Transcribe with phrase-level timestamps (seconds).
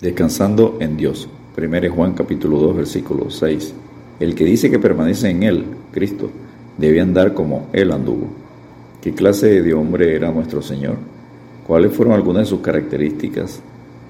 [0.00, 1.26] Descansando en Dios.
[1.56, 3.72] 1 Juan capítulo 2 versículo 6.
[4.20, 6.28] El que dice que permanece en Él, Cristo,
[6.76, 8.26] debe andar como Él anduvo.
[9.00, 10.96] ¿Qué clase de hombre era nuestro Señor?
[11.66, 13.62] ¿Cuáles fueron algunas de sus características?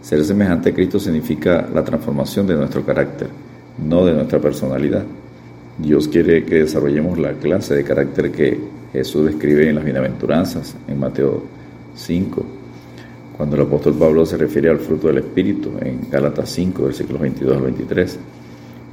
[0.03, 3.29] Ser semejante a Cristo significa la transformación de nuestro carácter,
[3.79, 5.05] no de nuestra personalidad.
[5.79, 8.59] Dios quiere que desarrollemos la clase de carácter que
[8.93, 11.45] Jesús describe en las bienaventuranzas, en Mateo
[11.95, 12.66] 5
[13.37, 17.57] cuando el apóstol Pablo se refiere al fruto del Espíritu en Gálatas 5, versículos 22
[17.57, 18.19] al 23,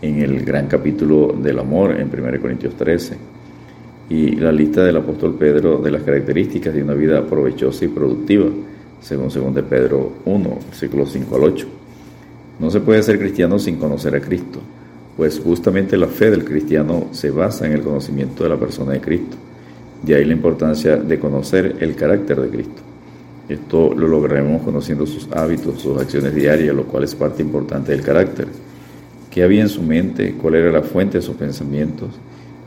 [0.01, 3.15] en el gran capítulo del amor en 1 Corintios 13,
[4.09, 8.47] y la lista del apóstol Pedro de las características de una vida provechosa y productiva,
[9.01, 11.67] según 2 Pedro 1, versículos 5 al 8.
[12.59, 14.59] No se puede ser cristiano sin conocer a Cristo,
[15.15, 18.99] pues justamente la fe del cristiano se basa en el conocimiento de la persona de
[18.99, 19.37] Cristo.
[20.01, 22.92] De ahí la importancia de conocer el carácter de Cristo.
[23.49, 28.01] Esto lo lograremos conociendo sus hábitos, sus acciones diarias, lo cual es parte importante del
[28.01, 28.47] carácter.
[29.29, 30.35] ¿Qué había en su mente?
[30.41, 32.09] ¿Cuál era la fuente de sus pensamientos?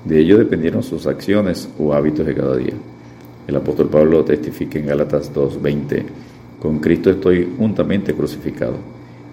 [0.05, 2.75] De ello dependieron sus acciones o hábitos de cada día.
[3.47, 6.05] El apóstol Pablo testifica en Gálatas 2:20,
[6.61, 8.77] con Cristo estoy juntamente crucificado,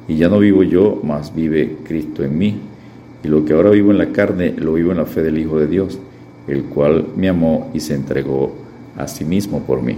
[0.07, 2.57] y ya no vivo yo, mas vive Cristo en mí.
[3.23, 5.59] Y lo que ahora vivo en la carne, lo vivo en la fe del Hijo
[5.59, 5.99] de Dios,
[6.47, 8.53] el cual me amó y se entregó
[8.97, 9.97] a sí mismo por mí.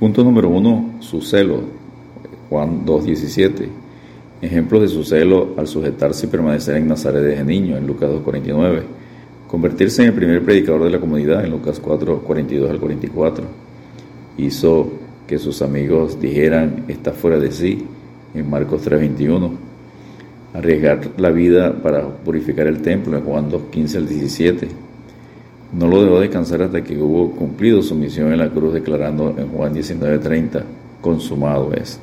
[0.00, 1.60] Punto número uno, su celo.
[2.48, 3.68] Juan 2.17.
[4.40, 8.80] Ejemplos de su celo al sujetarse y permanecer en Nazaret desde niño, en Lucas 2.49.
[9.46, 13.44] Convertirse en el primer predicador de la comunidad, en Lucas 4.42 al 44.
[14.38, 14.90] Hizo
[15.26, 17.84] que sus amigos dijeran, está fuera de sí,
[18.34, 19.50] en Marcos 3.21.
[20.54, 24.89] Arriesgar la vida para purificar el templo, en Juan 2.15 al 17
[25.72, 29.48] no lo dejó descansar hasta que hubo cumplido su misión en la cruz, declarando en
[29.48, 30.64] Juan 19:30,
[31.00, 32.00] consumado es.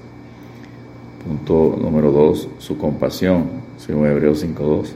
[1.26, 3.46] Punto número 2, su compasión,
[3.78, 4.94] según Hebreos 5:2,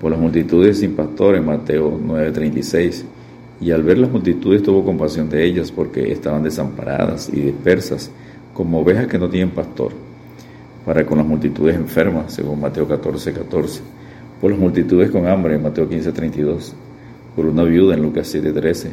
[0.00, 3.04] por las multitudes sin pastor en Mateo 9:36,
[3.60, 8.10] y al ver las multitudes tuvo compasión de ellas porque estaban desamparadas y dispersas,
[8.52, 9.90] como ovejas que no tienen pastor,
[10.86, 13.80] para con las multitudes enfermas, según Mateo 14:14,
[14.40, 16.74] por las multitudes con hambre en Mateo 15:32
[17.34, 18.90] por una viuda en Lucas 7:13,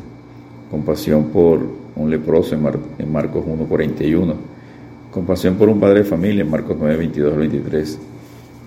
[0.70, 1.60] compasión por
[1.96, 4.36] un leproso en, Marcos 1:41,
[5.12, 8.00] compasión por un padre de familia en Marcos 9:22 23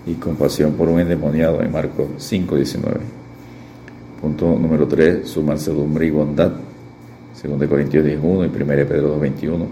[0.07, 2.99] y compasión por un endemoniado en Marcos 5:19.
[4.21, 6.51] Punto número 3, su mansedumbre y bondad,
[7.43, 9.67] 2 Corintios 10:1 y 1 Pedro 2:21.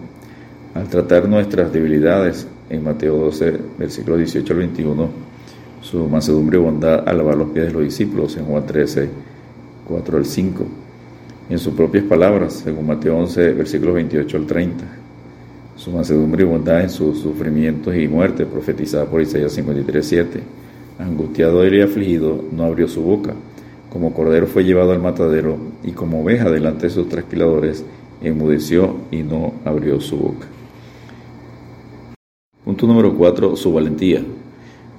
[0.75, 5.09] Al tratar nuestras debilidades en Mateo 12, versículos 18 al 21,
[5.81, 9.09] su mansedumbre y bondad al lavar los pies de los discípulos en Juan 13,
[9.87, 10.65] 4 al 5,
[11.49, 14.85] en sus propias palabras, según Mateo 11, versículos 28 al 30.
[15.75, 20.39] Su mansedumbre y bondad en sus sufrimientos y muerte, profetizada por Isaías 53, 7.
[20.99, 23.33] Angustiado y afligido, no abrió su boca.
[23.89, 27.83] Como cordero fue llevado al matadero, y como oveja delante de sus trasquiladores,
[28.21, 30.47] enmudeció y no abrió su boca.
[32.63, 33.57] Punto número 4.
[33.57, 34.23] Su valentía,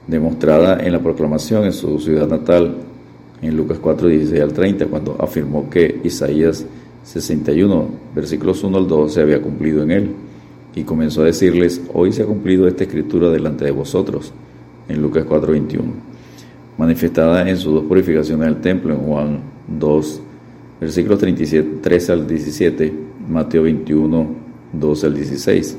[0.07, 2.77] demostrada en la proclamación en su ciudad natal
[3.49, 6.67] en Lucas 4, 16 al 30, cuando afirmó que Isaías
[7.05, 10.11] 61, versículos 1 al 2, se había cumplido en él.
[10.75, 14.33] Y comenzó a decirles, hoy se ha cumplido esta escritura delante de vosotros,
[14.89, 15.85] en Lucas 4, 21.
[16.79, 20.21] Manifestada en sus dos purificaciones del templo, en Juan 2,
[20.81, 22.93] versículos 37, 13 al 17,
[23.29, 24.27] Mateo 21,
[24.73, 25.79] 12 al 16.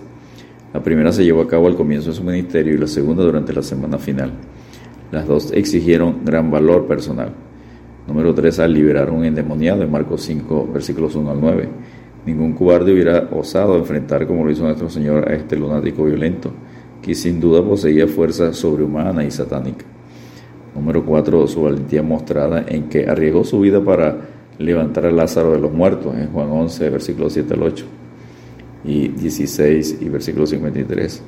[0.74, 3.54] La primera se llevó a cabo al comienzo de su ministerio y la segunda durante
[3.54, 4.32] la semana final.
[5.12, 7.45] Las dos exigieron gran valor personal.
[8.08, 11.70] Número 3, al liberar un endemoniado en Marcos 5, versículos 1 al 9.
[12.28, 16.52] Ningún cobarde hubiera osado enfrentar como lo hizo nuestro Señor a este lunático violento,
[17.02, 19.86] que sin duda poseía fuerza sobrehumana y satánica.
[20.76, 24.18] Número 4, su valentía mostrada en que arriesgó su vida para
[24.60, 27.86] levantar a Lázaro de los muertos, en Juan 11, versículos 7 al 8,
[28.84, 31.24] y 16 y versículo 53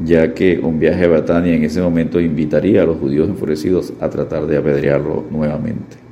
[0.00, 4.08] ya que un viaje a Batania en ese momento invitaría a los judíos enfurecidos a
[4.08, 6.07] tratar de apedrearlo nuevamente.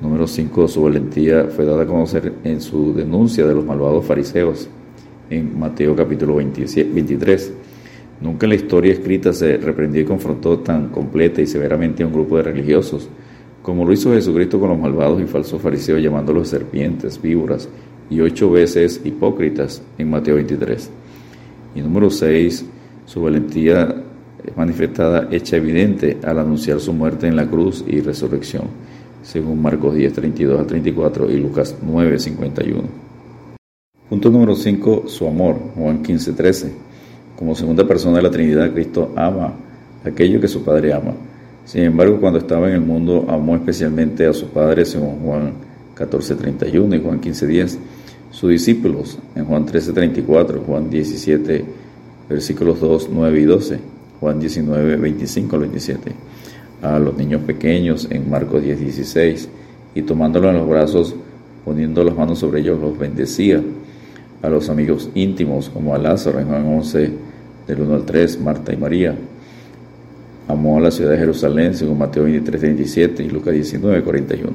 [0.00, 0.68] Número 5.
[0.68, 4.68] Su valentía fue dada a conocer en su denuncia de los malvados fariseos
[5.28, 7.52] en Mateo capítulo 23.
[8.20, 12.12] Nunca en la historia escrita se reprendió y confrontó tan completa y severamente a un
[12.12, 13.08] grupo de religiosos
[13.62, 17.68] como lo hizo Jesucristo con los malvados y falsos fariseos llamándolos serpientes, víboras
[18.08, 20.90] y ocho veces hipócritas en Mateo 23.
[21.74, 22.64] Y número 6.
[23.04, 24.04] Su valentía
[24.46, 28.87] es manifestada, hecha evidente al anunciar su muerte en la cruz y resurrección
[29.22, 32.82] según Marcos 10, 32 al 34 y Lucas 9, 51.
[34.08, 36.72] Punto número 5, su amor, Juan 15, 13.
[37.36, 39.54] Como segunda persona de la Trinidad, Cristo ama
[40.04, 41.14] aquello que su Padre ama.
[41.64, 45.52] Sin embargo, cuando estaba en el mundo, amó especialmente a su Padre, según Juan
[45.94, 47.78] 14:31 y Juan 15:10.
[48.30, 51.64] Sus discípulos, en Juan 13:34, Juan 17,
[52.28, 53.78] versículos 2, 9 y 12,
[54.20, 56.12] Juan 19, 25 al 27.
[56.82, 59.48] A los niños pequeños, en Marcos 10, 16,
[59.94, 61.14] y tomándolos en los brazos,
[61.64, 63.60] poniendo las manos sobre ellos, los bendecía.
[64.42, 67.10] A los amigos íntimos, como a Lázaro, en Juan 11,
[67.66, 69.16] del 1 al 3, Marta y María.
[70.46, 74.52] Amó a la ciudad de Jerusalén, según Mateo 23, 27 y Lucas 19, 41.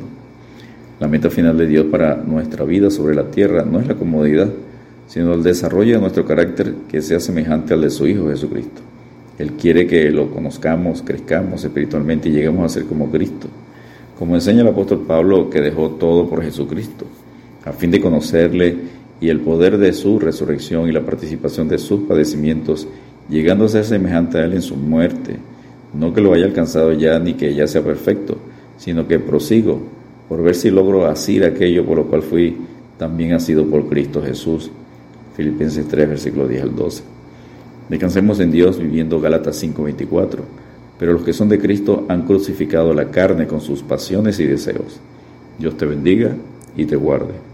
[0.99, 4.49] La meta final de Dios para nuestra vida sobre la tierra no es la comodidad,
[5.07, 8.81] sino el desarrollo de nuestro carácter que sea semejante al de su Hijo Jesucristo.
[9.39, 13.47] Él quiere que lo conozcamos, crezcamos espiritualmente y lleguemos a ser como Cristo.
[14.17, 17.05] Como enseña el apóstol Pablo, que dejó todo por Jesucristo,
[17.65, 18.75] a fin de conocerle
[19.19, 22.87] y el poder de su resurrección y la participación de sus padecimientos,
[23.29, 25.37] llegando a ser semejante a Él en su muerte.
[25.93, 28.37] No que lo haya alcanzado ya ni que ya sea perfecto,
[28.77, 29.81] sino que prosigo
[30.27, 32.57] por ver si logro asir aquello por lo cual fui
[32.97, 34.71] también sido por Cristo Jesús.
[35.35, 37.03] Filipenses 3, versículo 10 al 12.
[37.89, 40.39] Descansemos en Dios viviendo Gálatas 5:24.
[40.99, 44.99] Pero los que son de Cristo han crucificado la carne con sus pasiones y deseos.
[45.59, 46.35] Dios te bendiga
[46.77, 47.52] y te guarde.